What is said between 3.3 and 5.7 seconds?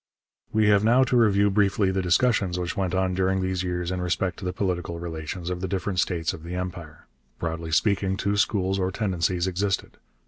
these years in respect to the political relations of the